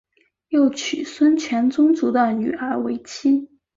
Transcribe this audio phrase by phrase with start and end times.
[0.49, 3.47] 又娶孙权宗族的女儿为妻。